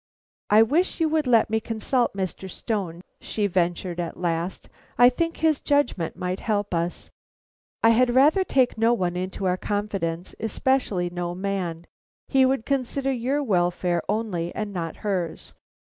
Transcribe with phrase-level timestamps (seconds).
[0.49, 2.49] "I wish you would let me consult Mr.
[2.49, 4.67] Stone," she ventured at last.
[4.97, 7.11] "I think his judgment might help us."
[7.83, 11.85] "I had rather take no one into our confidence, especially no man.
[12.27, 15.53] He would consider your welfare only and not hers."